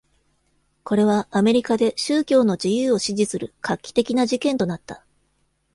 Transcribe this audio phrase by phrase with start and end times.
[0.83, 5.05] これはアメリカで宗教の自由を支持する画期的な事件となった。